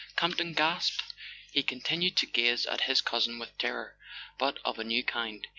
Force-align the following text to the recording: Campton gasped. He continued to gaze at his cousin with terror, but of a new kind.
Campton 0.17 0.53
gasped. 0.55 1.13
He 1.51 1.61
continued 1.61 2.17
to 2.17 2.25
gaze 2.25 2.65
at 2.65 2.81
his 2.81 3.01
cousin 3.01 3.37
with 3.37 3.55
terror, 3.59 3.95
but 4.39 4.57
of 4.65 4.79
a 4.79 4.83
new 4.83 5.03
kind. 5.03 5.45